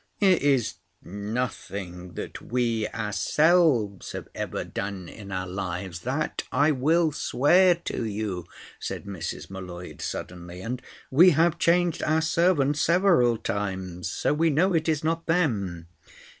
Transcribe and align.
"It 0.19 0.41
is 0.41 0.77
nothing 1.03 2.15
that 2.15 2.41
we 2.41 2.87
ourselves 2.87 4.13
have 4.13 4.27
ever 4.33 4.63
done 4.63 5.07
in 5.07 5.31
our 5.31 5.45
lives 5.45 5.99
that 5.99 6.41
I 6.51 6.71
will 6.71 7.11
swear 7.11 7.75
to 7.75 8.03
you," 8.03 8.47
said 8.79 9.05
Mrs. 9.05 9.51
M'Leod 9.51 10.01
suddenly. 10.01 10.61
"And 10.61 10.81
we 11.11 11.29
have 11.37 11.59
changed 11.59 12.01
our 12.01 12.21
servants 12.23 12.81
several 12.81 13.37
times. 13.37 14.09
So 14.09 14.33
we 14.33 14.49
know 14.49 14.73
it 14.73 14.89
is 14.89 15.03
not 15.03 15.27
them." 15.27 15.85